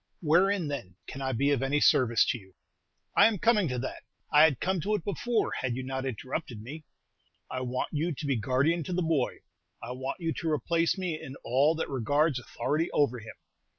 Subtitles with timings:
[0.23, 2.55] "Wherein, then, can I be of any service to you?"
[3.15, 4.01] "I am coming to that.
[4.33, 6.85] I had come to it before, had you not interrupted me.
[7.51, 9.41] I want you to be guardian to the boy.
[9.79, 13.35] I want you to replace me in all that regards authority over him.